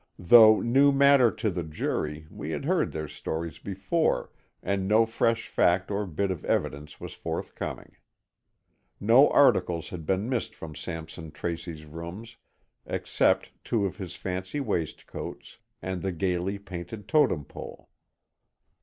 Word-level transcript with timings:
Though 0.17 0.61
new 0.61 0.91
matter 0.91 1.29
to 1.29 1.51
the 1.51 1.61
jury, 1.61 2.25
we 2.31 2.49
had 2.49 2.65
heard 2.65 2.91
their 2.91 3.07
stories 3.07 3.59
before, 3.59 4.31
and 4.63 4.87
no 4.87 5.05
fresh 5.05 5.47
fact 5.47 5.91
or 5.91 6.07
bit 6.07 6.31
of 6.31 6.43
evidence 6.43 6.99
was 6.99 7.13
forthcoming. 7.13 7.95
No 8.99 9.29
articles 9.29 9.89
had 9.89 10.07
been 10.07 10.27
missed 10.27 10.55
from 10.55 10.73
Sampson 10.73 11.29
Tracy's 11.29 11.85
rooms 11.85 12.37
except 12.87 13.51
two 13.63 13.85
of 13.85 13.97
his 13.97 14.15
fancy 14.15 14.59
waistcoats 14.59 15.59
and 15.83 16.01
the 16.01 16.11
gayly 16.11 16.57
painted 16.57 17.07
Totem 17.07 17.45
Pole. 17.45 17.87